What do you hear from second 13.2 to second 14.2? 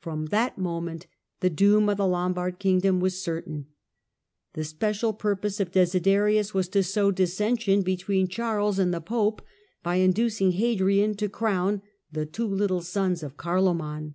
of Carloman.